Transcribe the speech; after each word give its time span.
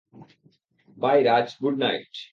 By 0.97 1.17
Raj, 1.23 1.47
good 1.61 1.75
night. 1.79 2.13